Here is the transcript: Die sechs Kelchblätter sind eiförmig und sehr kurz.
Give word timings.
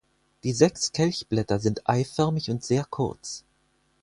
Die 0.43 0.53
sechs 0.53 0.93
Kelchblätter 0.93 1.59
sind 1.59 1.87
eiförmig 1.87 2.49
und 2.49 2.63
sehr 2.63 2.85
kurz. 2.85 3.43